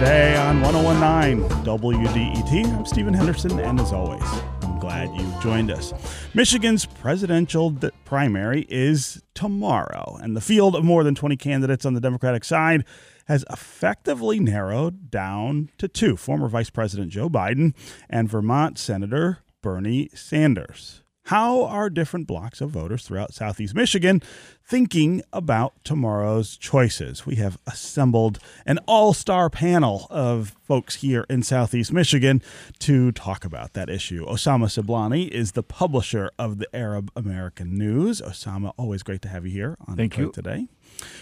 [0.00, 2.74] today on 1019 WDET.
[2.74, 4.22] I'm Stephen Henderson, and as always,
[4.62, 5.92] I'm glad you've joined us.
[6.32, 11.92] Michigan's presidential d- primary is tomorrow, and the field of more than 20 candidates on
[11.92, 12.86] the Democratic side
[13.26, 17.74] has effectively narrowed down to two former Vice President Joe Biden
[18.08, 21.02] and Vermont Senator Bernie Sanders.
[21.30, 24.20] How are different blocks of voters throughout Southeast Michigan
[24.64, 27.24] thinking about tomorrow's choices?
[27.24, 32.42] We have assembled an all star panel of folks here in Southeast Michigan
[32.80, 34.26] to talk about that issue.
[34.26, 38.20] Osama Siblani is the publisher of the Arab American News.
[38.20, 40.42] Osama, always great to have you here on Thank Detroit you.
[40.42, 40.68] today.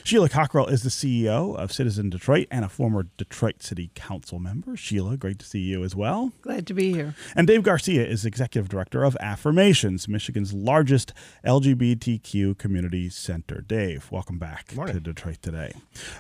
[0.05, 4.77] Sheila Cockrell is the CEO of Citizen Detroit and a former Detroit City Council member.
[4.77, 6.33] Sheila, great to see you as well.
[6.43, 7.15] Glad to be here.
[7.37, 11.13] And Dave Garcia is executive director of Affirmations, Michigan's largest
[11.45, 13.61] LGBTQ community center.
[13.61, 14.95] Dave, welcome back Morning.
[14.95, 15.75] to Detroit today.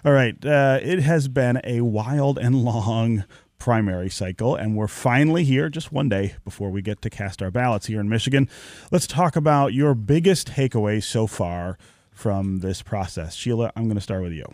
[0.04, 3.24] All right, uh, it has been a wild and long
[3.58, 7.50] primary cycle, and we're finally here just one day before we get to cast our
[7.50, 8.48] ballots here in Michigan.
[8.90, 11.76] Let's talk about your biggest takeaways so far
[12.18, 13.36] from this process.
[13.36, 14.52] Sheila, I'm going to start with you.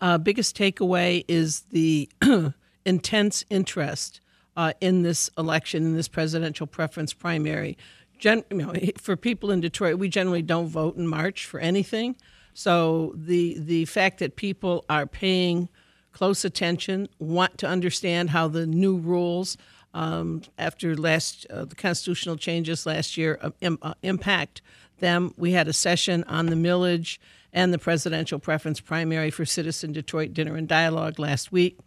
[0.00, 2.08] Uh, biggest takeaway is the
[2.86, 4.20] intense interest
[4.56, 7.76] uh, in this election, in this presidential preference primary.
[8.20, 12.14] Gen- you know, for people in Detroit, we generally don't vote in March for anything.
[12.54, 15.68] So the the fact that people are paying
[16.12, 19.56] close attention, want to understand how the new rules
[19.94, 24.62] um, after last uh, the constitutional changes last year uh, im- uh, impact
[24.98, 25.34] them.
[25.36, 27.18] We had a session on the millage
[27.52, 31.78] and the presidential preference primary for Citizen Detroit Dinner and Dialogue last week.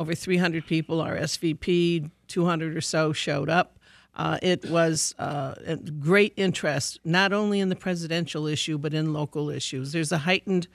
[0.00, 3.78] Over 300 people, RSVP, 200 or so showed up.
[4.16, 9.12] Uh, it was uh, a great interest, not only in the presidential issue, but in
[9.12, 9.92] local issues.
[9.92, 10.68] There's a heightened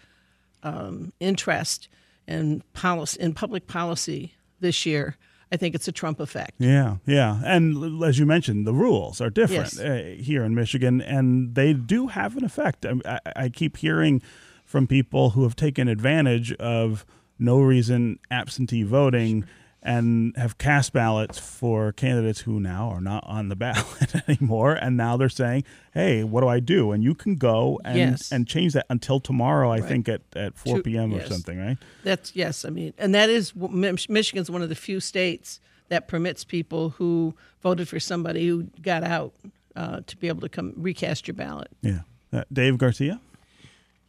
[0.62, 1.88] um, interest
[2.28, 5.16] in, policy, in public policy this year.
[5.52, 6.54] I think it's a Trump effect.
[6.60, 7.42] Yeah, yeah.
[7.44, 9.80] And as you mentioned, the rules are different Yes.
[9.80, 12.86] uh, here in Michigan, and they do have an effect.
[12.86, 14.22] I, I, I keep hearing
[14.66, 17.06] from people who have taken advantage of
[17.40, 19.46] no reason absentee voting
[19.82, 24.74] and have cast ballots for candidates who now are not on the ballot anymore.
[24.74, 25.64] And now they're saying,
[25.94, 26.92] hey, what do I do?
[26.92, 28.32] And you can go and, Yes.
[28.32, 31.14] and change that until tomorrow, I think, at, at 4 Two- p.m.
[31.14, 31.30] or yes.
[31.30, 31.78] something, right?
[32.04, 36.08] That's yes, I mean, and that is Mich- Michigan's one of the few states that
[36.08, 39.34] permits people who voted for somebody who got out
[39.76, 41.70] uh, to be able to come recast your ballot.
[41.82, 42.00] Yeah.
[42.32, 43.20] Uh, Dave Garcia?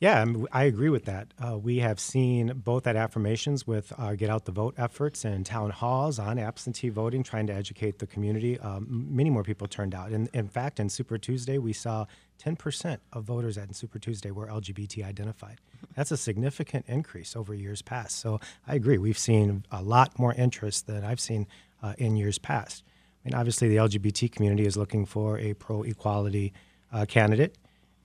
[0.00, 1.34] Yeah, I, agree with that.
[1.38, 5.44] Uh, we have seen both at affirmations with our Get Out the Vote efforts and
[5.44, 8.58] town halls on absentee voting, trying to educate the community.
[8.60, 10.10] Um, many more people turned out.
[10.10, 12.06] And in fact, in Super Tuesday, we saw
[12.42, 15.58] 10% of voters at Super Tuesday were LGBT identified.
[15.94, 18.20] That's a significant increase over years past.
[18.20, 18.96] So I agree.
[18.96, 21.46] We've seen a lot more interest than I've seen
[21.82, 22.84] uh, in years past.
[23.22, 26.54] I mean, obviously, the LGBT community is looking for a pro equality
[26.90, 27.58] uh, candidate.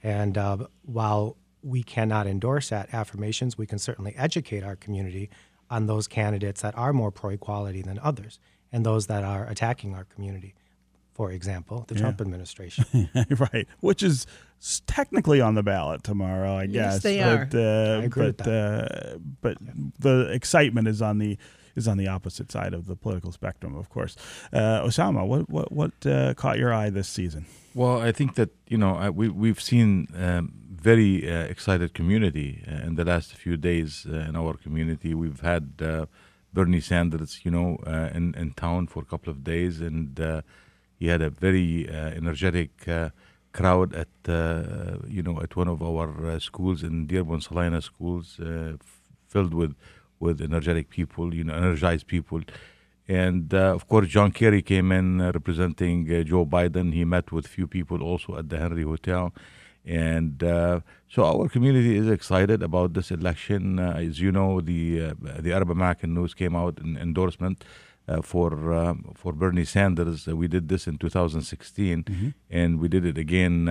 [0.04, 5.30] And uh, while we cannot endorse that affirmations, we can certainly educate our community
[5.70, 8.40] on those candidates that are more pro equality than others
[8.72, 10.54] and those that are attacking our community.
[11.14, 13.10] For example, the Trump administration.
[13.54, 14.28] right, which is
[14.86, 17.04] technically on the ballot tomorrow, I Yes, guess.
[17.04, 17.60] they but, are.
[17.60, 19.58] Uh, I agree with but uh, but
[19.98, 21.38] the excitement is on the
[21.76, 24.16] is on the opposite side of the political spectrum, of course.
[24.52, 27.46] Uh, Osama, what what what uh, caught your eye this season?
[27.74, 30.54] Well, I think that you know I, we we've seen um,
[30.92, 35.16] very uh, excited community uh, in the last few days uh, in our community.
[35.24, 36.06] We've had uh,
[36.54, 40.08] Bernie Sanders, you know, uh, in in town for a couple of days, and
[41.00, 41.68] he had a very
[42.22, 42.72] energetic
[43.58, 44.14] crowd at
[45.16, 46.08] you know at one of our
[46.50, 49.02] schools in Dearborn Salina schools, f-
[49.34, 49.74] filled with
[50.26, 52.42] with energetic people, you know, energized people.
[53.08, 56.94] And uh, of course, John Kerry came in uh, representing uh, Joe Biden.
[57.00, 59.34] He met with few people also at the Henry Hotel.
[59.86, 63.80] And uh, so our community is excited about this election.
[63.80, 67.64] Uh, as you know, the uh, the Arab American News came out an endorsement
[68.08, 70.28] uh, for um, for Bernie Sanders.
[70.28, 73.66] Uh, we did this in 2016, and we did it again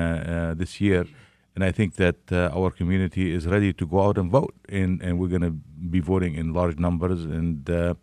[0.56, 1.06] this year.
[1.54, 5.00] And I think that uh, our community is ready to go out and vote, and,
[5.00, 7.94] and we're going to be voting in large numbers and uh,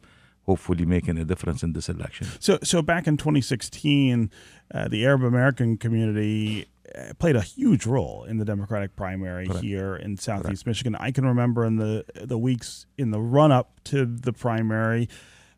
[0.45, 2.27] hopefully making a difference in this election.
[2.39, 4.31] So so back in 2016,
[4.73, 6.67] uh, the Arab American community
[7.19, 10.95] played a huge role in the Democratic primary here in Southeast Michigan.
[10.95, 15.09] I can remember in the the weeks in the run up to the primary,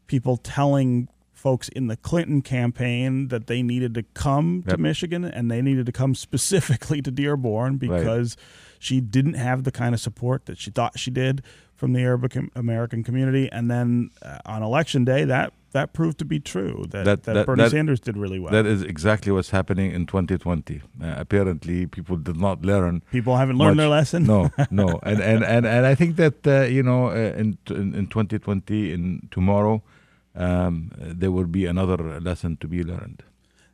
[0.08, 5.52] people telling folks in the Clinton campaign that they needed to come to Michigan and
[5.52, 8.38] they needed to come specifically to Dearborn because
[8.80, 11.42] she didn't have the kind of support that she thought she did
[11.76, 16.26] from the Arab American community, and then uh, on election day, that that proved to
[16.26, 16.86] be true.
[16.90, 18.52] That that, that, that Bernie Sanders did really well.
[18.52, 20.82] That is exactly what's happening in 2020.
[21.02, 23.04] Uh, apparently, people did not learn.
[23.12, 23.84] People haven't learned much.
[23.84, 24.24] their lesson.
[24.24, 27.94] No, no, and and and, and I think that uh, you know uh, in, in,
[27.94, 29.84] in 2020 in tomorrow
[30.36, 33.24] um, there will be another lesson to be learned.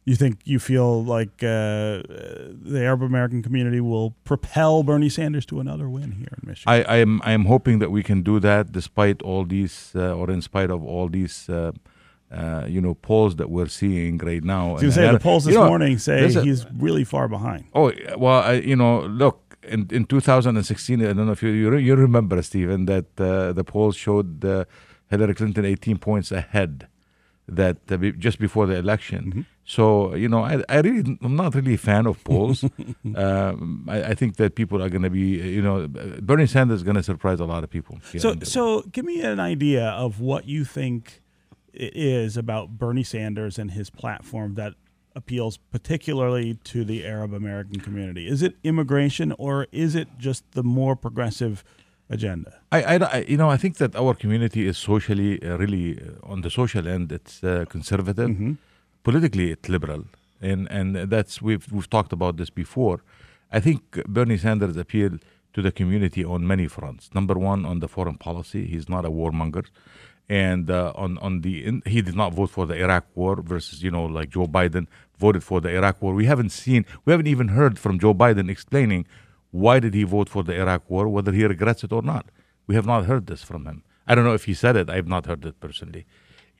[0.06, 2.02] You think you feel like uh,
[2.66, 6.74] the Arab American community will propel Bernie Sanders to another win here in Michigan?
[6.74, 10.14] I, I am I am hoping that we can do that despite all these uh,
[10.14, 11.50] or in spite of all these.
[11.50, 11.72] Uh,
[12.32, 14.78] uh, you know polls that we're seeing right now.
[14.80, 17.66] You say the polls this you know, morning say a, he's really far behind.
[17.74, 21.02] Oh well, I, you know, look in in 2016.
[21.02, 24.66] I don't know if you you, you remember Stephen that uh, the polls showed uh,
[25.10, 26.88] Hillary Clinton 18 points ahead
[27.48, 29.26] that uh, just before the election.
[29.26, 29.42] Mm-hmm.
[29.70, 32.64] So you know, I, I really I'm not really a fan of polls.
[33.16, 36.84] um, I, I, think that people are going to be you know Bernie Sanders is
[36.84, 38.00] going to surprise a lot of people.
[38.18, 41.22] So so give me an idea of what you think
[41.72, 44.74] it is about Bernie Sanders and his platform that
[45.16, 48.28] appeals particularly to the Arab American community.
[48.28, 51.64] Is it immigration or is it just the more progressive?
[52.12, 52.52] agenda?
[52.72, 56.42] I, I, you know, I think that our community is socially uh, really uh, on
[56.42, 57.12] the social end.
[57.12, 58.54] It's uh, conservative, mm-hmm.
[59.04, 60.06] Politically it's liberal,
[60.42, 63.02] and and that's we've we've talked about this before.
[63.52, 65.20] I think Bernie Sanders appealed
[65.54, 67.10] to the community on many fronts.
[67.14, 69.66] Number one, on the foreign policy, he's not a warmonger,
[70.28, 73.82] and uh, on on the in, he did not vote for the Iraq War versus
[73.84, 74.88] you know like Joe Biden
[75.18, 76.14] voted for the Iraq War.
[76.14, 79.06] We haven't seen, we haven't even heard from Joe Biden explaining
[79.52, 82.28] why did he vote for the Iraq war, whether he regrets it or not.
[82.68, 83.84] We have not heard this from him.
[84.08, 84.90] I don't know if he said it.
[84.90, 86.06] I have not heard it personally.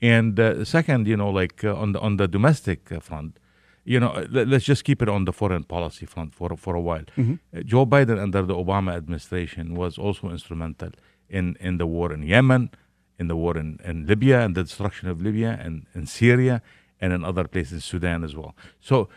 [0.02, 3.38] And uh, second, you know, like uh, on the on the domestic uh, front,
[3.84, 6.80] you know, let, us just keep it on the foreign policy front for for a
[6.80, 7.04] while.
[7.16, 7.34] Mm-hmm.
[7.54, 10.90] Uh, Joe Biden under the Obama administration was also instrumental
[11.28, 12.70] in in the war in Yemen,
[13.18, 16.62] in the war in, in Libya, and the destruction of Libya, and in Syria,
[17.00, 18.54] and in other places, Sudan as well.
[18.80, 19.08] So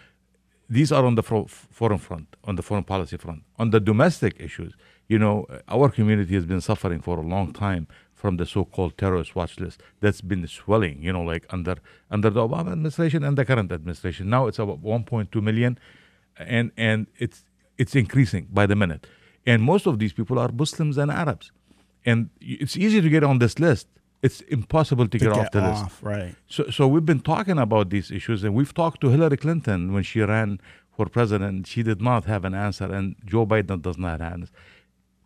[0.69, 3.43] these are on the foreign front, on the foreign policy front.
[3.57, 4.73] On the domestic issues,
[5.07, 7.87] you know, our community has been suffering for a long time
[8.23, 11.75] from the so-called terrorist watch list that's been swelling, you know, like under
[12.09, 14.29] under the Obama administration and the current administration.
[14.29, 15.77] Now it's about 1.2 million,
[16.37, 17.43] and and it's
[17.77, 19.05] it's increasing by the minute.
[19.45, 21.51] And most of these people are Muslims and Arabs,
[22.05, 23.87] and it's easy to get on this list
[24.27, 26.01] it's impossible to, to get, get, off the off, list.
[26.01, 26.35] Right.
[26.47, 30.03] So, so we've been talking about these issues, and we've talked to Hillary Clinton when
[30.03, 30.61] she ran
[30.95, 31.67] for president.
[31.67, 34.53] She did not have an answer, and Joe Biden does not have an answer.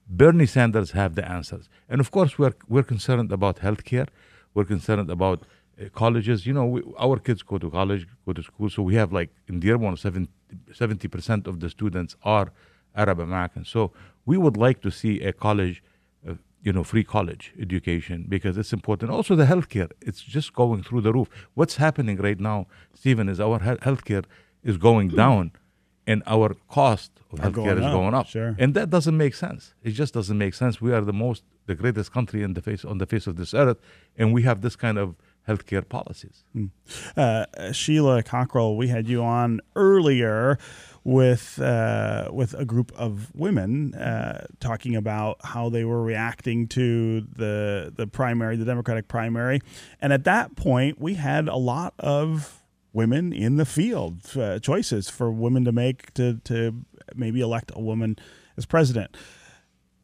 [0.10, 4.08] Bernie Sanders have the answers, and of course, we're we're concerned about healthcare.
[4.54, 5.46] We're concerned about
[5.82, 6.46] uh, colleges.
[6.46, 9.30] You know, we, our kids go to college, go to school, so we have like
[9.48, 12.54] in Dearborn, 70 percent of the students are
[12.96, 13.70] Arab Americans.
[13.70, 13.92] So
[14.26, 15.84] we would like to see a college
[16.68, 19.10] you know, free college education because it's important.
[19.10, 21.30] Also, the healthcare, it's just going through the roof.
[21.54, 24.26] What's happening right now, Stephen, is our healthcare
[24.64, 25.52] is going down
[26.08, 28.28] and our cost of healthcare going is up, going up.
[28.28, 28.56] Sure.
[28.58, 29.74] And that doesn't make sense.
[29.84, 30.82] It just doesn't make sense.
[30.82, 33.54] We are the most, the greatest country in the face on the face of this
[33.54, 33.78] earth,
[34.18, 35.16] and we have this kind of
[35.48, 36.44] healthcare policies.
[36.56, 36.70] Mm.
[37.16, 40.58] Uh, Sheila Cockrell, we had you on earlier
[41.04, 47.22] with uh, with a group of women uh, talking about how they were reacting to
[47.22, 49.62] the the primary, the Democratic primary,
[50.02, 52.57] and at that point, we had a lot of
[52.98, 56.84] women in the field uh, choices for women to make to to
[57.16, 58.18] maybe elect a woman
[58.58, 59.16] as president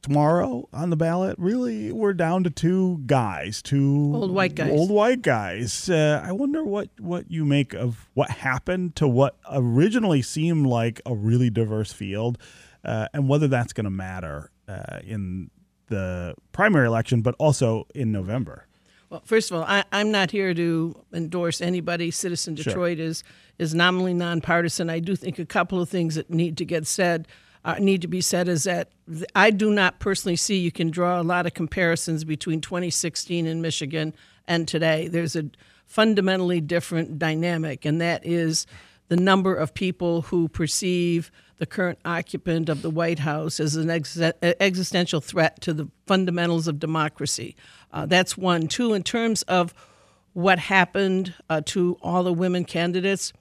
[0.03, 4.69] tomorrow on the ballot, really, we're down to two guys, two old white guys.
[4.69, 5.89] Old white guys.
[5.89, 11.01] Uh, I wonder what what you make of what happened to what originally seemed like
[11.05, 12.37] a really diverse field,
[12.85, 15.49] uh, and whether that's going to matter uh, in
[15.87, 18.67] the primary election, but also in November.
[19.13, 22.09] Well, first of all, I, am not here to endorse anybody.
[22.09, 23.05] Citizen Detroit sure.
[23.05, 23.23] is
[23.59, 24.89] is nominally nonpartisan.
[24.89, 27.27] I do think a couple of things that need to get said
[27.63, 28.89] uh, need to be said is that
[29.35, 33.61] I do not personally see you can draw a lot of comparisons between 2016 in
[33.61, 34.15] Michigan
[34.47, 35.09] and today.
[35.09, 35.45] There's a
[35.85, 38.65] fundamentally different dynamic, and that is
[39.07, 43.89] the number of people who perceive the current occupant of the White House as an
[43.89, 47.55] ex- existential threat to the fundamentals of democracy.
[47.91, 48.67] Uh, that's one.
[48.67, 49.73] Two, in terms of
[50.33, 53.31] what happened uh, to all the women candidates,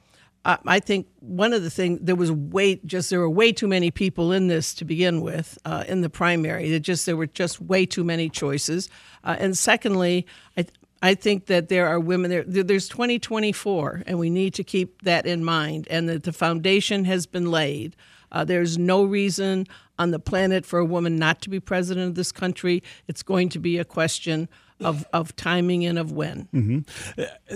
[0.45, 3.69] uh, I think one of the things there was way just there were way too
[3.69, 6.73] many people in this to begin with uh, in the primary.
[6.73, 8.89] It just there were just way too many choices.
[9.23, 10.27] Uh, and secondly,
[10.57, 10.67] I
[11.03, 12.45] I think that there are women there.
[12.47, 15.89] There's 2024, and we need to keep that in mind.
[15.91, 17.97] And that the foundation has been laid.
[18.31, 19.67] Uh, there's no reason
[19.99, 22.83] on the planet for a woman not to be president of this country.
[23.09, 24.49] It's going to be a question
[24.81, 26.85] of, of timing and of when.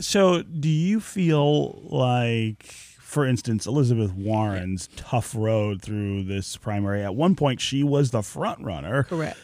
[0.00, 2.64] So, do you feel like,
[3.00, 7.02] for instance, Elizabeth Warren's tough road through this primary?
[7.02, 9.04] At one point, she was the front runner.
[9.04, 9.38] Correct.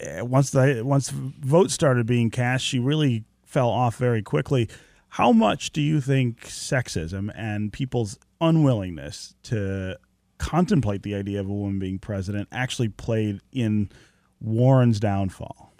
[0.00, 3.24] Uh, Once the once votes started being cast, she really
[3.56, 4.68] fell off very quickly.
[5.08, 9.96] How much do you think sexism and people's unwillingness to
[10.36, 13.88] contemplate the idea of a woman being president actually played in
[14.42, 15.72] Warren's downfall?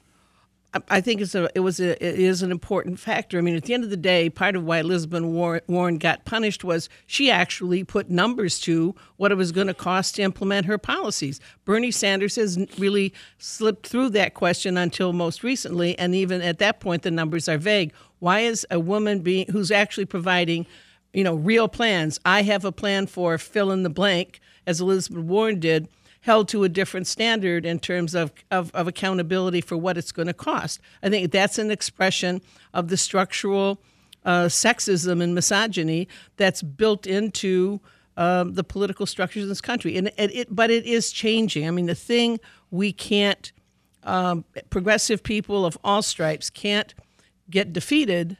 [0.88, 3.38] I- think it's a, it was a, it is an important factor.
[3.38, 6.64] I mean, at the end of the day, part of why Elizabeth Warren, got punished
[6.64, 10.78] was she actually put numbers to what it was going to cost to implement her
[10.78, 11.40] policies.
[11.64, 16.80] Bernie Sanders has really slipped through that question until most recently, and even at that
[16.80, 17.92] point, the numbers are vague.
[18.18, 20.66] Why is a woman being who's actually providing,
[21.12, 22.18] you know, real plans?
[22.24, 25.88] I have a plan for fill in the blank, as Elizabeth Warren did
[26.26, 30.26] held to a different standard in terms of, of, of accountability for what it's going
[30.26, 30.80] to cost.
[31.00, 32.42] I think that's an expression
[32.74, 33.80] of the structural
[34.24, 37.80] uh, sexism and misogyny that's built into
[38.16, 39.96] um, the political structures in this country.
[39.96, 41.68] And it, it, but it is changing.
[41.68, 42.40] I mean, the thing
[42.72, 43.52] we can't,
[44.02, 46.92] um, progressive people of all stripes can't
[47.48, 48.36] get defeated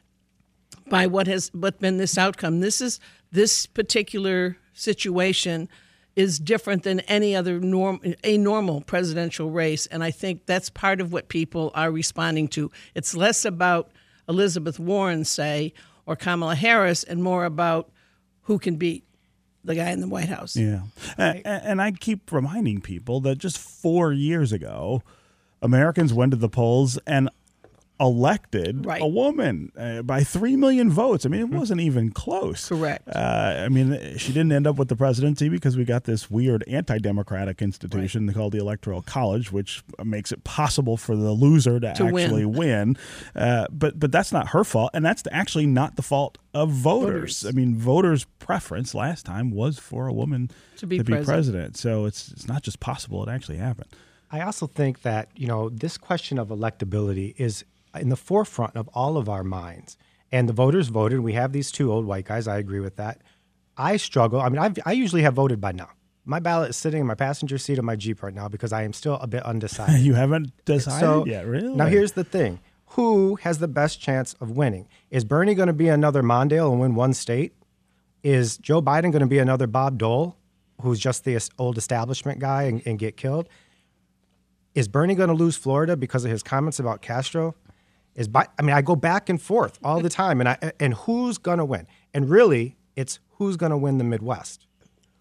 [0.89, 2.59] by what has what been this outcome.
[2.59, 2.99] This is
[3.31, 5.69] this particular situation
[6.17, 10.99] is different than any other norm a normal presidential race, and I think that's part
[10.99, 12.71] of what people are responding to.
[12.95, 13.91] It's less about
[14.27, 15.73] Elizabeth Warren, say,
[16.07, 17.89] or Kamala Harris, and more about
[18.41, 19.03] who can beat
[19.63, 20.55] the guy in the White House.
[20.55, 20.81] Yeah.
[21.19, 25.03] A- a- And I keep reminding people that just four years ago,
[25.61, 27.29] Americans went to the polls and
[27.99, 29.01] elected Right.
[29.01, 31.25] a woman uh, by 3 million votes.
[31.25, 32.69] I mean, it wasn't even close.
[32.69, 33.07] Correct.
[33.07, 36.63] Uh, I mean, she didn't end up with the presidency because we got this weird
[36.67, 41.93] anti democratic institution called the Electoral College, which makes it possible for the loser to,
[41.93, 42.97] To actually win.
[43.35, 44.91] Uh, but, but that's not her fault.
[44.93, 47.07] And that's actually not the fault of voters.
[47.41, 47.45] Voters.
[47.45, 51.25] I mean, voters' preference last time was for a woman To be president.
[51.25, 51.77] president.
[51.77, 53.89] So it's it's not just possible; it actually happened.
[54.31, 57.63] I also think that you know this question of electability is
[58.01, 59.97] in the forefront of all of our minds,
[60.31, 61.19] and the voters voted.
[61.21, 62.47] We have these two old white guys.
[62.47, 63.21] I agree with that.
[63.77, 64.41] I struggle.
[64.41, 65.89] I mean, I've, I usually have voted by now.
[66.25, 68.83] My ballot is sitting in my passenger seat of my Jeep right now because I
[68.83, 70.01] am still a bit undecided.
[70.01, 71.73] You haven't decided so yet, really?
[71.75, 72.59] now here's the thing:
[72.91, 74.87] who has the best chance of winning?
[75.11, 77.53] Is Bernie going to be another Mondale and win one state?
[78.23, 80.35] Is Joe Biden going to be another Bob Dole,
[80.81, 83.47] who's just the old establishment guy and, and get killed?
[84.73, 87.55] Is Bernie going to lose Florida because of his comments about Castro?
[88.17, 90.93] Is Bi- I mean, I go back and forth all the time, and I and
[90.95, 91.87] who's going to win?
[92.13, 94.65] And really, it's who's going to win the Midwest.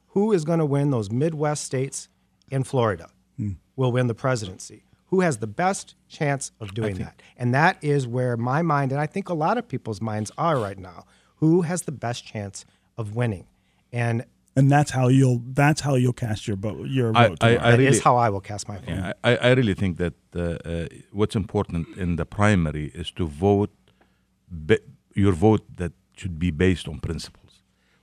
[0.08, 2.08] Who is going to win those Midwest states
[2.50, 3.10] in Florida?
[3.36, 3.52] Hmm.
[3.76, 4.82] Will win the presidency.
[5.10, 7.20] Who has the best chance of doing that?
[7.36, 10.58] And that is where my mind, and I think a lot of people's minds are
[10.58, 11.04] right now.
[11.36, 12.64] Who has the best chance
[12.96, 13.46] of winning?
[13.92, 14.24] And
[14.56, 16.88] and that's how you'll that's how you'll cast your vote.
[16.88, 17.38] Your I- vote.
[17.42, 17.70] I- tomorrow.
[17.70, 18.88] that is really- how I will cast my vote.
[18.88, 23.26] Yeah, I, I really think that uh, uh, what's important in the primary is to
[23.26, 23.70] vote
[24.68, 24.78] be,
[25.14, 27.62] your vote that should be based on principles.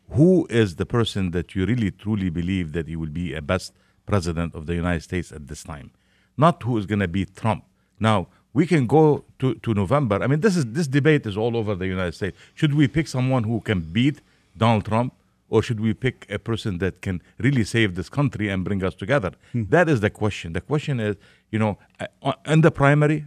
[0.09, 3.73] Who is the person that you really truly believe that he will be a best
[4.05, 5.91] president of the United States at this time?
[6.37, 7.63] Not who is going to beat Trump.
[7.99, 10.21] Now we can go to, to November.
[10.21, 12.37] I mean, this is this debate is all over the United States.
[12.53, 14.21] Should we pick someone who can beat
[14.55, 15.13] Donald Trump?
[15.53, 18.95] Or should we pick a person that can really save this country and bring us
[19.03, 19.31] together?
[19.75, 20.47] That is the question.
[20.59, 21.15] The question is,
[21.53, 23.19] you know, uh, in the primary,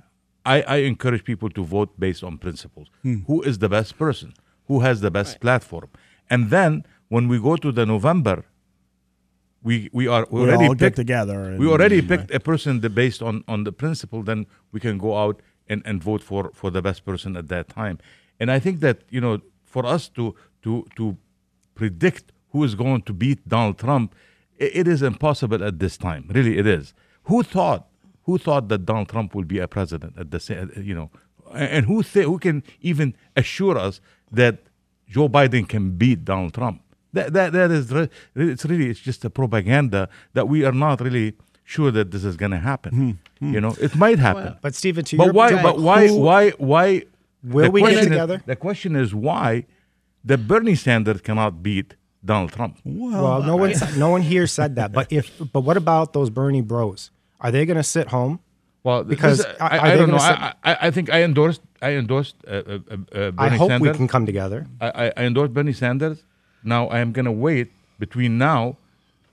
[0.54, 2.88] I, I encourage people to vote based on principles.
[3.28, 4.28] Who is the best person?
[4.68, 5.88] Who has the best platform?
[6.28, 6.73] And then
[7.14, 8.37] when we go to the November,
[9.68, 12.11] we we are we We already all get picked, together and- we already right.
[12.12, 14.21] picked a person that based on on the principle.
[14.30, 14.40] Then
[14.73, 15.37] we can go out
[15.71, 17.97] and, and vote for for the best person at that time.
[18.40, 19.35] And I think that you know,
[19.75, 20.25] for us to
[20.64, 21.04] to to
[21.80, 24.09] predict who is going to beat Donald Trump,
[24.61, 26.23] i- it is impossible at this time.
[26.37, 26.85] Really, it is.
[27.25, 27.83] Who thought?
[28.26, 30.66] Who thought that Donald Trump will be a president at the same?
[30.90, 31.09] You know,
[31.61, 32.56] and and who th- who can
[32.90, 33.09] even
[33.42, 33.95] assure us
[34.40, 34.54] that
[35.14, 36.78] Joe Biden can beat Donald Trump?
[37.16, 38.09] That that that is re-
[38.54, 40.02] it's really it's just a propaganda
[40.37, 41.28] that we are not really
[41.75, 42.90] sure that this is going to happen.
[42.99, 43.54] Hmm, hmm.
[43.54, 44.50] You know, it might happen.
[44.66, 45.50] But Stephen, to but your why?
[45.52, 46.00] point, But why?
[46.09, 46.42] who- Why?
[46.73, 46.87] Why?
[47.54, 48.42] Will we get question is- together?
[48.52, 49.66] the question is why
[50.26, 52.78] the Bernie Sanders cannot beat Donald Trump.
[52.85, 54.92] Well, no one, no one here said that.
[54.92, 57.11] But if, but what about those Bernie Bros?
[57.40, 58.40] Are they going to sit home?
[58.83, 60.18] Well, Because this- are- I, I don't know.
[60.18, 61.62] gonna I, I, I think I endorsed.
[61.83, 63.92] I endorsed uh, uh, uh, Bernie I hope Sanders.
[63.92, 64.66] we can come together.
[64.80, 66.18] I, I- I endorsed Bernie Sanders.
[66.64, 68.76] Now I am going to wait between now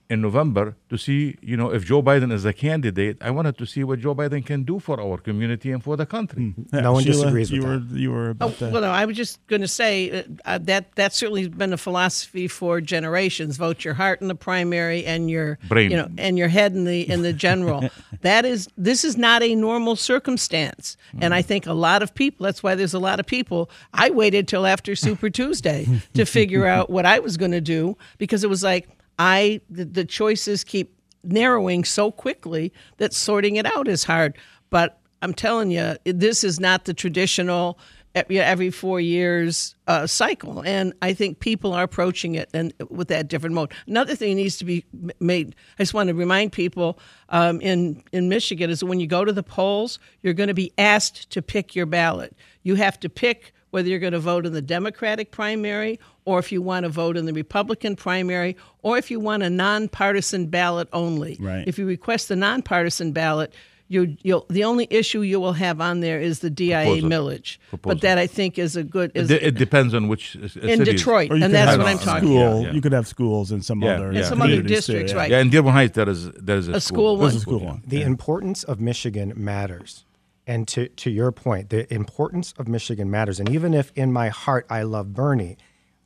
[0.10, 3.18] in November to see, you know, if Joe Biden is a candidate.
[3.22, 6.06] I wanted to see what Joe Biden can do for our community and for the
[6.06, 6.54] country.
[6.74, 8.00] Yeah, No one Sheila, disagrees with you were that.
[8.00, 8.70] you were Oh, about to.
[8.70, 11.78] well, no, I was just going to say uh, uh, that that's certainly been a
[11.78, 13.58] philosophy for generations.
[13.58, 15.90] Vote your heart in the primary and your Brain.
[15.90, 17.90] you know, and your head in the in the general.
[18.22, 22.44] that is this is not a normal circumstance, and I think a lot of people.
[22.46, 23.70] That's why there's a lot of people.
[23.94, 27.98] I waited till after Super Tuesday to figure out what I was going to do
[28.18, 28.90] because it was like
[29.20, 34.38] I the, the choices keep narrowing so quickly that sorting it out is hard.
[34.70, 37.80] But I'm telling you, this is not the traditional
[38.16, 43.28] every four years uh, cycle, and I think people are approaching it and with that
[43.28, 43.72] different mode.
[43.88, 44.86] Another thing needs to be
[45.20, 45.56] made.
[45.80, 49.34] I just want to remind people um, in in Michigan is when you go to
[49.34, 52.36] the polls, you're going to be asked to pick your ballot.
[52.62, 56.52] You have to pick whether you're going to vote in the Democratic primary or if
[56.52, 60.88] you want to vote in the Republican primary or if you want a nonpartisan ballot
[60.94, 61.38] only.
[61.40, 61.68] Right.
[61.68, 63.52] If you request the nonpartisan ballot,
[63.88, 67.10] you, you'll the only issue you will have on there is the DIA Proposal.
[67.10, 67.58] millage.
[67.70, 67.96] Proposal.
[67.96, 70.42] But that I think is a good is It, de- it depends on which uh,
[70.44, 70.86] in cities.
[70.86, 72.42] Detroit, and that's what I'm talking school.
[72.48, 72.62] about.
[72.62, 72.74] Yeah, yeah.
[72.74, 74.20] You could have schools in some Yeah, other yeah.
[74.20, 75.18] In some other communities too, districts, yeah.
[75.18, 75.32] right.
[75.32, 77.38] Yeah, in Dearborn Heights, that is that is a, A school There's one.
[77.38, 77.84] a school one.
[77.88, 80.06] The importance of Michigan matters.
[80.46, 83.40] And to, to your point, the importance of Michigan matters.
[83.40, 85.58] And even if in my heart I love Bernie,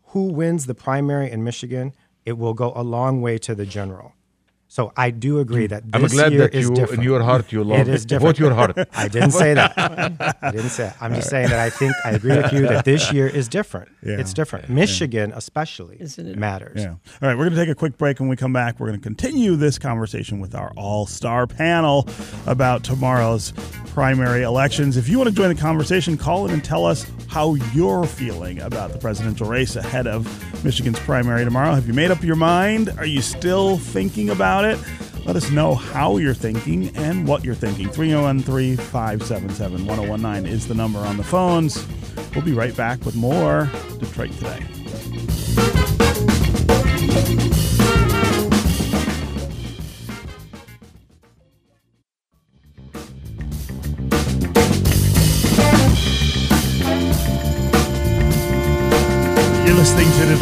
[0.08, 1.94] who wins the primary in Michigan,
[2.26, 4.14] it will go a long way to the general.
[4.70, 5.70] So I do agree mm.
[5.70, 7.00] that this I'm glad year that is you, different.
[7.00, 8.38] in your heart, you love It is different.
[8.38, 8.78] Vote your heart.
[8.94, 9.74] I didn't say that.
[10.42, 10.98] I didn't say that.
[11.00, 13.90] I'm just saying that I think I agree with you that this year is different.
[14.04, 14.20] Yeah.
[14.20, 14.70] It's different.
[14.70, 16.38] Michigan, especially, Isn't it?
[16.38, 16.82] matters.
[16.82, 16.90] Yeah.
[16.90, 18.20] All right, we're going to take a quick break.
[18.20, 22.08] When we come back, we're going to continue this conversation with our all star panel
[22.46, 23.54] about tomorrow's
[23.88, 24.98] primary elections.
[24.98, 28.60] If you want to join the conversation, call in and tell us how you're feeling
[28.62, 30.26] about the presidential race ahead of
[30.64, 31.74] Michigan's primary tomorrow.
[31.74, 32.90] Have you made up your mind?
[32.98, 34.80] Are you still thinking about it?
[35.26, 37.90] Let us know how you're thinking and what you're thinking.
[37.90, 41.86] 313 577 1019 is the number on the phones.
[42.34, 44.66] We'll be right back with more Detroit Today.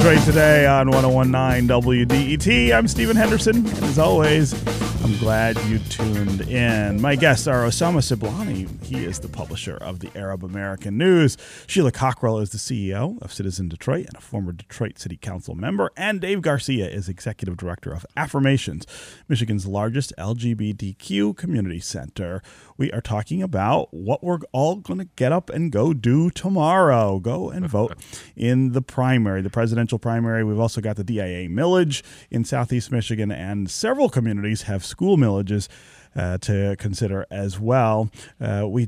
[0.05, 2.71] Today on 1019 WDET.
[2.77, 4.53] I'm Stephen Henderson, and as always,
[5.03, 7.01] I'm glad you tuned in.
[7.01, 8.69] My guests are Osama Siblani.
[8.83, 11.37] He is the publisher of the Arab American News.
[11.65, 15.89] Sheila Cockrell is the CEO of Citizen Detroit and a former Detroit City Council member.
[15.97, 18.85] And Dave Garcia is executive director of Affirmations,
[19.27, 22.43] Michigan's largest LGBTQ community center.
[22.77, 27.19] We are talking about what we're all going to get up and go do tomorrow.
[27.19, 27.97] Go and vote
[28.35, 30.43] in the primary, the presidential primary.
[30.43, 35.67] We've also got the DIA millage in Southeast Michigan, and several communities have school millages.
[36.15, 38.10] Uh, to consider as well.
[38.39, 38.86] Uh, we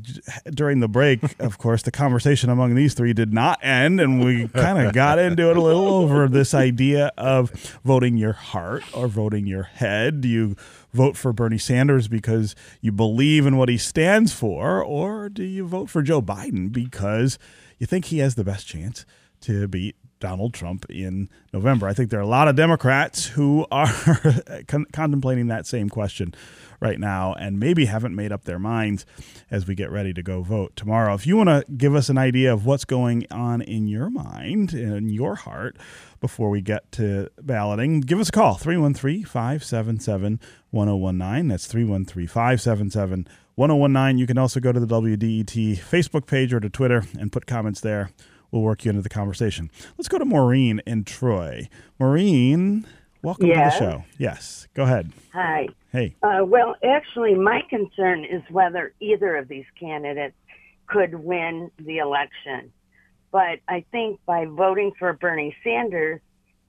[0.49, 4.47] during the break, of course, the conversation among these three did not end, and we
[4.47, 7.51] kind of got into it a little over this idea of
[7.83, 10.21] voting your heart or voting your head.
[10.21, 10.55] Do you
[10.93, 15.67] vote for Bernie Sanders because you believe in what he stands for, or do you
[15.67, 17.37] vote for Joe Biden because
[17.77, 19.05] you think he has the best chance
[19.41, 21.87] to beat Donald Trump in November?
[21.87, 23.91] I think there are a lot of Democrats who are
[24.67, 26.33] con- contemplating that same question
[26.79, 29.05] right now and maybe haven't made up their minds
[29.49, 31.13] as we get ready to go vote tomorrow.
[31.13, 34.73] If you want to give us an idea of what's going on in your mind,
[34.73, 35.77] in your heart,
[36.19, 40.39] before we get to balloting, give us a call 313 577
[40.71, 41.47] 1019.
[41.47, 44.17] That's 313 577 1019.
[44.17, 47.81] You can also go to the WDET Facebook page or to Twitter and put comments
[47.81, 48.11] there.
[48.51, 49.69] We'll work you into the conversation.
[49.97, 51.67] Let's go to Maureen in Troy.
[51.99, 52.85] Maureen,
[53.21, 53.77] welcome Yes.
[53.77, 54.03] to the show.
[54.17, 55.11] Yes, go ahead.
[55.33, 55.67] Hi.
[55.91, 56.15] Hey.
[56.23, 60.35] Uh, well, actually, my concern is whether either of these candidates
[60.87, 62.71] could win the election.
[63.31, 66.21] But I think by voting for Bernie Sanders,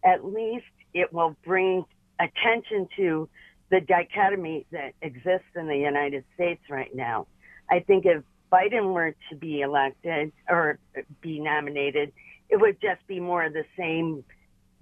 [0.05, 0.65] at least
[0.95, 1.85] it will bring
[2.19, 3.29] attention to
[3.71, 7.27] the dichotomy that exists in the United States right now.
[7.71, 10.79] I think if Biden were to be elected or
[11.21, 12.13] be nominated,
[12.49, 14.25] it would just be more of the same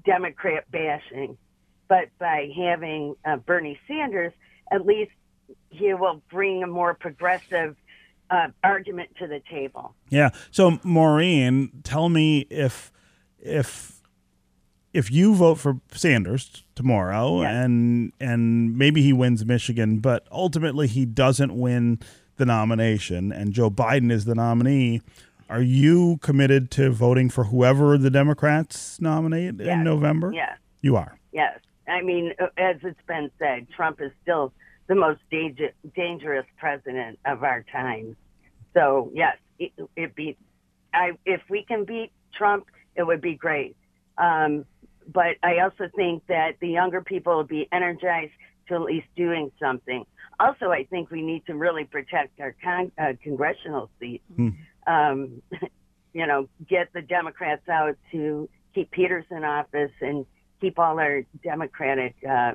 [0.04, 1.36] Democrat bashing.
[1.88, 4.32] But by having uh, Bernie Sanders,
[4.72, 5.12] at least
[5.70, 7.76] he will bring a more progressive
[8.30, 9.94] uh, argument to the table.
[10.10, 10.30] Yeah.
[10.50, 12.90] So Maureen, tell me if
[13.38, 14.00] if
[14.92, 17.62] if you vote for Sanders tomorrow Yeah.
[17.62, 22.00] and and maybe he wins Michigan, but ultimately he doesn't win
[22.36, 25.00] the nomination and Joe Biden is the nominee,
[25.48, 30.32] are you committed to voting for whoever the Democrats nominate in November?
[30.32, 31.18] Yes, You are.
[31.32, 31.60] yes.
[31.88, 34.52] I mean, as it's been said, Trump is still
[34.88, 38.16] the most danger, dangerous president of our time.
[38.74, 40.36] So yes, it, it be,
[40.92, 43.76] I if we can beat Trump, it would be great.
[44.18, 44.64] Um,
[45.12, 48.32] but I also think that the younger people will be energized
[48.68, 50.04] to at least doing something.
[50.38, 54.24] Also, I think we need to really protect our con- uh, congressional seats.
[54.34, 54.48] Hmm.
[54.86, 55.42] Um,
[56.12, 60.24] you know, get the Democrats out to keep Peters in office and
[60.60, 62.52] keep all our Democratic uh,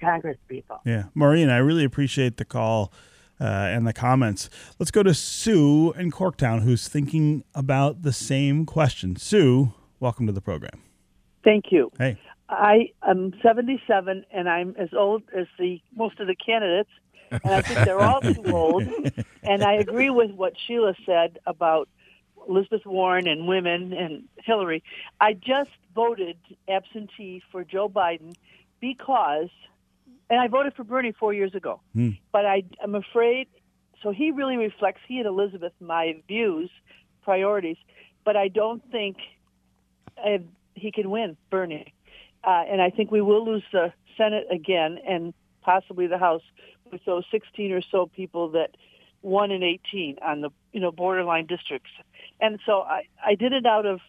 [0.00, 0.80] Congress people.
[0.84, 2.92] Yeah, Maureen, I really appreciate the call
[3.40, 4.48] uh, and the comments.
[4.78, 9.16] Let's go to Sue in Corktown, who's thinking about the same question.
[9.16, 10.82] Sue, welcome to the program.
[11.42, 11.90] Thank you.
[11.98, 12.18] Hey.
[12.48, 16.90] I am 77 and I'm as old as the most of the candidates,
[17.30, 18.84] and I think they're all too old.
[19.42, 21.88] And I agree with what Sheila said about
[22.48, 24.82] Elizabeth Warren and women and Hillary.
[25.20, 26.36] I just voted
[26.68, 28.34] absentee for Joe Biden
[28.80, 29.48] because,
[30.30, 32.10] and I voted for Bernie four years ago, Hmm.
[32.32, 33.48] but I, I'm afraid.
[34.02, 36.70] So he really reflects he and Elizabeth my views,
[37.22, 37.78] priorities,
[38.24, 39.16] but I don't think
[40.22, 40.38] uh,
[40.74, 41.94] he can win Bernie,
[42.42, 45.32] uh, and I think we will lose the Senate again and
[45.62, 46.42] possibly the House
[46.90, 48.70] with those 16 or so people that
[49.22, 51.90] won in 18 on the you know borderline districts.
[52.40, 54.00] And so I, I did it out of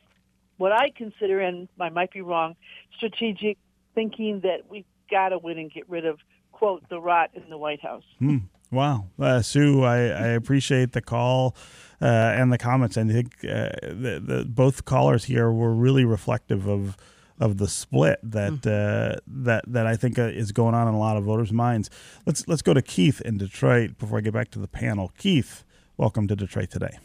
[0.58, 2.56] what I consider, and I might be wrong,
[2.98, 3.58] strategic
[3.94, 6.20] thinking that we've got to win and get rid of
[6.52, 8.04] quote the rot in the White House.
[8.20, 8.38] Hmm.
[8.72, 11.56] Wow, uh, Sue, I, I appreciate the call
[12.02, 12.98] uh, and the comments.
[12.98, 16.98] And I think uh, the, the, both callers here were really reflective of
[17.40, 21.00] of the split that uh, that that I think uh, is going on in a
[21.00, 21.90] lot of voters' minds.
[22.26, 25.12] Let's let's go to Keith in Detroit before I get back to the panel.
[25.18, 25.64] Keith,
[25.98, 26.98] welcome to Detroit today.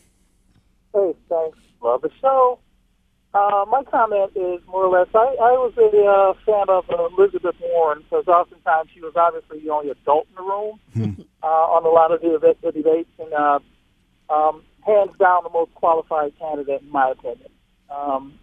[0.94, 1.58] Hey, thanks.
[1.82, 2.58] Love the show.
[3.32, 7.14] Uh, my comment is more or less I, I was a uh, fan of uh,
[7.16, 10.80] Elizabeth Warren because oftentimes she was obviously the only adult in the room
[11.42, 13.60] uh, on a lot of the, deba- the debates and uh,
[14.30, 17.50] um, hands down the most qualified candidate in my opinion.
[17.88, 18.39] Um,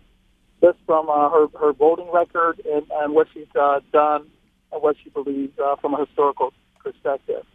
[0.62, 4.28] just from uh, her, her voting record and, and what she's uh, done
[4.72, 7.46] and what she believes uh, from a historical perspective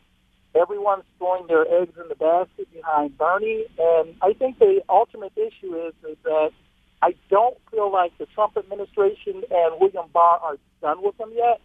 [0.55, 5.75] everyone's throwing their eggs in the basket behind Bernie, and I think the ultimate issue
[5.87, 6.51] is is that
[7.03, 11.61] I don't feel like the Trump administration and William Barr are done with him yet.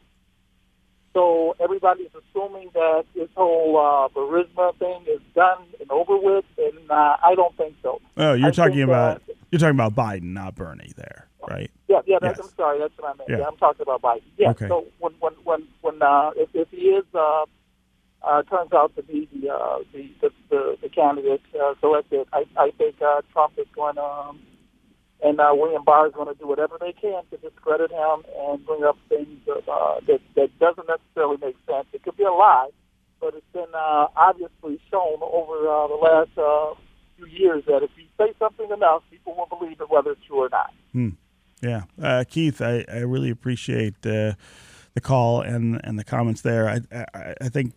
[1.13, 6.91] So everybody's assuming that this whole uh, Burisma thing is done and over with, and
[6.91, 7.99] uh, I don't think so.
[8.17, 10.93] Oh, you're I talking about uh, you're talking about Biden, not Bernie.
[10.95, 11.71] There, right?
[11.87, 12.17] Yeah, yeah.
[12.21, 12.47] That's, Yes.
[12.47, 12.79] I'm sorry.
[12.79, 13.29] That's what I meant.
[13.29, 13.37] Yeah.
[13.39, 14.23] Yeah, I'm talking about Biden.
[14.37, 14.51] Yeah.
[14.51, 14.67] Okay.
[14.67, 17.45] So when when when when uh, if, if he is uh,
[18.23, 22.45] uh, turns out to be the uh, the, the the the candidate uh, selected, I
[22.57, 24.39] I think uh, Trump is going to um,
[25.23, 28.65] and uh, William Barr is going to do whatever they can to discredit him and
[28.65, 31.87] bring up things that, uh, that that doesn't necessarily make sense.
[31.93, 32.69] It could be a lie,
[33.19, 36.75] but it's been uh, obviously shown over uh, the last uh,
[37.15, 40.43] few years that if you say something enough, people will believe it, whether it's true
[40.43, 40.71] or not.
[41.61, 44.33] Yeah, uh, Keith, I, I really appreciate uh,
[44.93, 46.69] the call and and the comments there.
[46.69, 47.73] I, I I think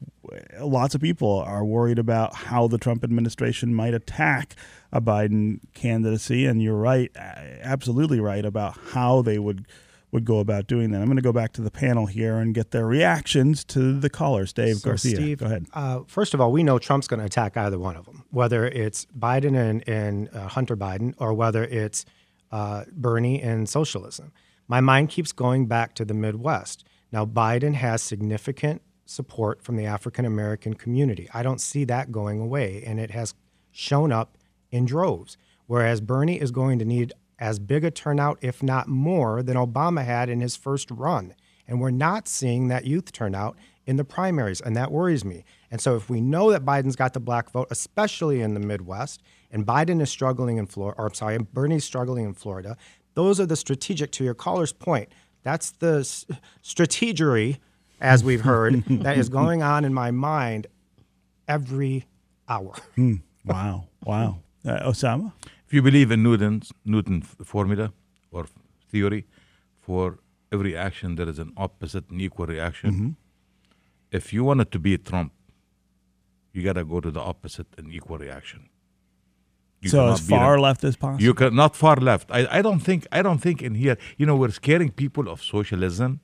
[0.60, 4.54] lots of people are worried about how the Trump administration might attack
[4.92, 9.66] a Biden candidacy, and you're right, absolutely right about how they would
[10.12, 11.00] would go about doing that.
[11.00, 14.10] I'm going to go back to the panel here and get their reactions to the
[14.10, 14.52] callers.
[14.52, 15.66] Dave So, Garcia, Steve, go ahead.
[15.72, 18.66] Uh, first of all, we know Trump's going to attack either one of them, whether
[18.66, 22.04] it's Biden and, and uh, Hunter Biden or whether it's
[22.50, 24.32] uh, Bernie and socialism.
[24.68, 26.84] My mind keeps going back to the Midwest.
[27.12, 31.28] Now, Biden has significant support from the African American community.
[31.34, 33.34] I don't see that going away, and it has
[33.72, 34.38] shown up
[34.70, 35.36] in droves.
[35.66, 40.04] Whereas Bernie is going to need as big a turnout, if not more, than Obama
[40.04, 41.34] had in his first run.
[41.66, 45.44] And we're not seeing that youth turnout in the primaries, and that worries me.
[45.70, 49.22] And so, if we know that Biden's got the black vote, especially in the Midwest,
[49.50, 52.76] and Biden is struggling in Florida, or I'm sorry, Bernie's struggling in Florida,
[53.14, 55.08] those are the strategic, to your caller's point,
[55.42, 56.24] that's the s-
[56.62, 57.58] strategery,
[58.00, 60.66] as we've heard, that is going on in my mind
[61.48, 62.06] every
[62.48, 62.74] hour.
[63.44, 64.38] Wow, wow.
[64.64, 65.32] Uh, Osama,
[65.66, 67.92] If you believe in Newton's Newton formula
[68.30, 68.46] or
[68.90, 69.26] theory,
[69.80, 70.18] for
[70.52, 73.16] every action there is an opposite and equal reaction.
[74.12, 75.32] If you wanted to beat Trump,
[76.52, 78.68] you got to go to the opposite and equal reaction.
[79.80, 81.22] You so as far left as possible.
[81.22, 82.30] You can not far left.
[82.30, 83.96] I, I don't think I don't think in here.
[84.18, 86.20] You know, we're scaring people of socialism.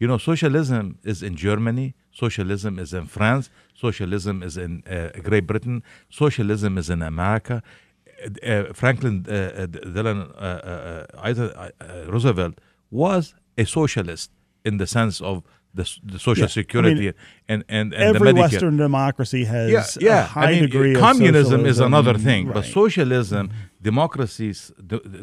[0.00, 1.94] You know, socialism is in Germany.
[2.12, 3.50] Socialism is in France.
[3.74, 5.82] Socialism is in uh, Great Britain.
[6.08, 7.62] Socialism is in America.
[8.24, 12.54] Uh, uh, Franklin uh, uh, Delano uh, Roosevelt
[12.90, 14.30] was a socialist.
[14.64, 15.42] in the sense of
[15.74, 17.14] the, the social Yeah, I security mean,
[17.52, 18.52] and and, and Every the Medicare.
[18.52, 20.20] Western democracy has yeah, yeah.
[20.24, 22.72] a high I mean, degree of communism is another thing, but Right.
[22.80, 23.44] socialism,
[23.90, 24.58] democracies,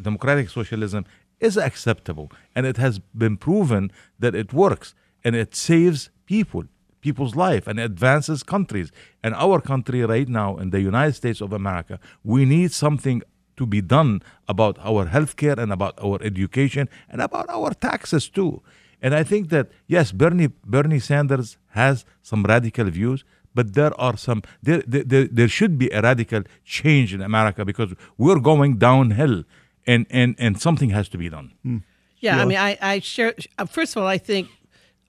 [0.09, 1.03] democratic socialism
[1.47, 3.83] is acceptable, and it has been proven
[4.23, 4.87] that it works
[5.23, 6.63] and it saves people,
[7.01, 8.91] people's life, and advances countries.
[9.23, 11.95] And our country right now, in the United States of America,
[12.33, 13.21] we need something
[13.57, 14.11] to be done
[14.53, 18.53] about our healthcare and about our education and about our taxes too.
[19.01, 23.23] And I think that yes, Bernie Bernie Sanders has some radical views,
[23.55, 27.65] but there are some there there, there, there should be a radical change in America
[27.65, 29.43] because we're going downhill,
[29.87, 31.83] and and and something has to be done.
[32.19, 33.33] Yeah, I mean, I, I share.
[33.57, 34.47] uh, First of all, I think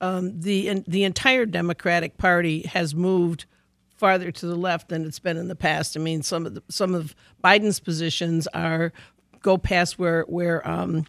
[0.01, 3.45] um, the in, the entire Democratic Party has moved
[3.95, 5.95] farther to the left than it's been in the past.
[5.95, 8.91] I mean, some of the, some of Biden's positions are
[9.41, 11.05] go past where where um,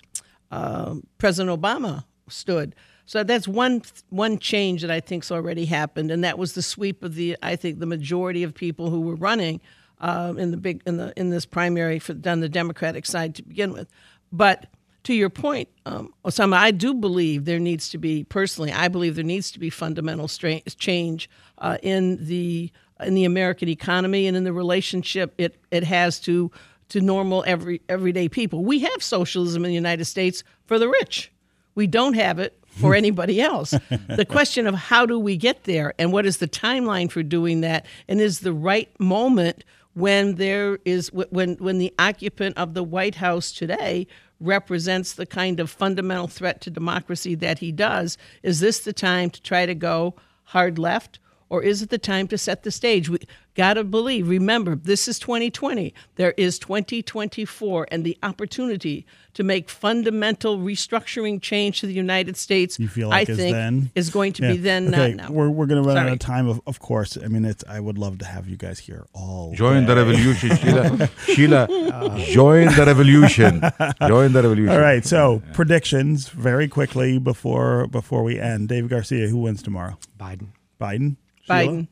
[0.51, 2.75] uh, President Obama stood.
[3.07, 7.05] So that's one one change that I think's already happened, and that was the sweep
[7.05, 9.61] of the I think the majority of people who were running
[10.01, 13.43] um, in the big in the in this primary for on the Democratic side to
[13.43, 13.89] begin with.
[14.33, 14.67] But
[15.05, 18.73] to your point, um, Osama, I do believe there needs to be personally.
[18.73, 23.69] I believe there needs to be fundamental stra- change uh, in the in the American
[23.69, 26.51] economy and in the relationship it it has to
[26.89, 28.65] to normal every everyday people.
[28.65, 31.31] We have socialism in the United States for the rich.
[31.75, 33.71] We don't have it for anybody else.
[34.09, 37.61] the question of how do we get there and what is the timeline for doing
[37.63, 42.83] that and is the right moment when there is when when the occupant of the
[42.83, 44.07] White House today
[44.41, 49.31] represents the kind of fundamental threat to democracy that he does is this the time
[49.31, 51.19] to try to go hard left
[51.55, 53.09] or is it the time to set the stage?
[53.09, 53.19] We
[53.55, 55.95] got to believe, remember, this is 2020.
[56.17, 62.81] There is 2024 and the opportunity to make fundamental restructuring change to the United States.
[62.81, 65.33] You feel like I is think then is going to be then, okay, not now.
[65.33, 67.17] We're, we're going to run out of time, of, of course.
[67.17, 67.63] I mean, it's.
[67.69, 69.55] I would love to have you guys here all.
[69.55, 71.09] Join the revolution, Sheila.
[71.27, 73.61] Sheila, join the revolution.
[74.09, 74.71] Join the revolution.
[74.71, 75.05] All right.
[75.05, 78.69] So predictions very quickly before before we end.
[78.69, 79.97] Dave Garcia, who wins tomorrow?
[80.19, 80.49] Biden.
[80.81, 81.17] Biden.
[81.47, 81.59] Sheila?
[81.59, 81.89] Biden.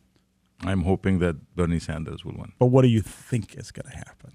[0.65, 2.53] I'm hoping that Bernie Sanders will win.
[2.59, 4.33] But what do you think is going to happen?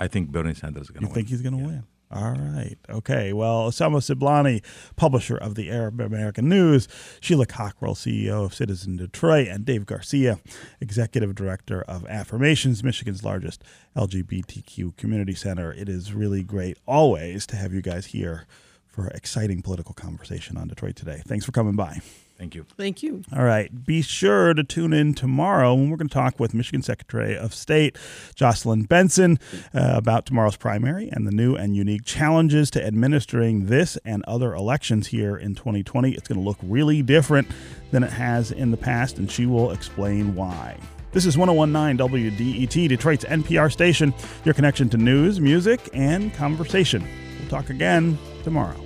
[0.00, 1.10] I think Bernie Sanders is going to win.
[1.10, 1.84] You think he's going to win?
[2.10, 2.76] All right.
[2.88, 3.32] Okay.
[3.32, 4.62] Well, Osama Siblani,
[4.94, 6.86] publisher of the Arab American News,
[7.20, 10.38] Sheila Cockrell, CEO of Citizen Detroit, and Dave Garcia,
[10.80, 13.64] executive director of Affirmations, Michigan's largest
[13.96, 15.72] LGBTQ community center.
[15.72, 18.46] It is really great always to have you guys here
[18.86, 21.22] for exciting political conversation on Detroit today.
[21.26, 21.98] Thanks for coming by.
[22.38, 22.66] Thank you.
[22.76, 23.22] Thank you.
[23.34, 23.84] All right.
[23.84, 27.54] Be sure to tune in tomorrow when we're going to talk with Michigan Secretary of
[27.54, 27.96] State
[28.34, 29.38] Jocelyn Benson
[29.74, 34.54] uh, about tomorrow's primary and the new and unique challenges to administering this and other
[34.54, 36.12] elections here in 2020.
[36.12, 37.48] It's going to look really different
[37.90, 40.76] than it has in the past, and she will explain why.
[41.12, 44.12] This is 1019 WDET, Detroit's NPR station,
[44.44, 47.06] your connection to news, music, and conversation.
[47.40, 48.85] We'll talk again tomorrow.